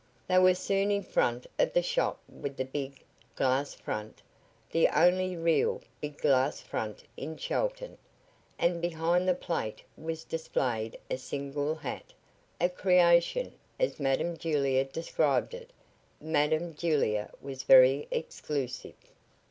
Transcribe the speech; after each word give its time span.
They 0.27 0.39
were 0.39 0.55
soon 0.55 0.89
in 0.89 1.03
front 1.03 1.45
of 1.59 1.73
the 1.73 1.83
shop 1.83 2.19
with 2.27 2.57
the 2.57 2.65
big' 2.65 3.03
glass 3.35 3.75
front 3.75 4.23
the 4.71 4.87
only 4.87 5.35
real, 5.37 5.81
big 6.01 6.17
glass 6.17 6.59
front 6.59 7.03
in 7.17 7.37
Chelton 7.37 7.99
and 8.57 8.81
behind 8.81 9.27
the 9.27 9.35
plate 9.35 9.83
was 9.95 10.23
displayed 10.23 10.97
a 11.11 11.19
single 11.19 11.75
hat 11.75 12.13
a 12.59 12.67
creation 12.67 13.53
as 13.79 13.99
Madam 13.99 14.35
Julia 14.37 14.85
described 14.85 15.53
it. 15.53 15.69
Madam 16.19 16.73
Julia 16.73 17.29
was 17.39 17.61
very 17.61 18.07
exclusive. 18.09 18.95